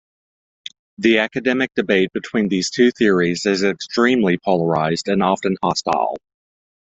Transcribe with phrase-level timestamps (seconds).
[0.97, 6.17] The academic debate between these two theories is extremely polarized and often hostile.